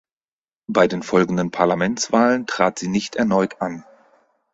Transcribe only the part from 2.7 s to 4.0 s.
sie nicht erneut an.